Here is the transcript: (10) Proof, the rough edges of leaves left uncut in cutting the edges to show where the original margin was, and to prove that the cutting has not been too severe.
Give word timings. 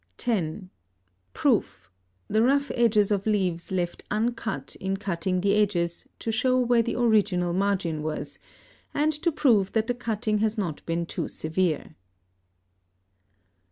(10) 0.17 0.71
Proof, 1.31 1.91
the 2.27 2.41
rough 2.41 2.71
edges 2.73 3.11
of 3.11 3.27
leaves 3.27 3.71
left 3.71 4.03
uncut 4.09 4.75
in 4.77 4.97
cutting 4.97 5.41
the 5.41 5.53
edges 5.53 6.07
to 6.17 6.31
show 6.31 6.57
where 6.57 6.81
the 6.81 6.95
original 6.95 7.53
margin 7.53 8.01
was, 8.01 8.39
and 8.95 9.11
to 9.13 9.31
prove 9.31 9.73
that 9.73 9.85
the 9.85 9.93
cutting 9.93 10.39
has 10.39 10.57
not 10.57 10.83
been 10.87 11.05
too 11.05 11.27
severe. 11.27 11.93